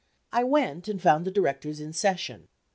[0.31, 2.47] I went, and found the directors in session.